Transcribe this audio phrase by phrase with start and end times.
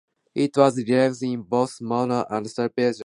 [0.33, 2.99] It was released in both mono and stereo versions.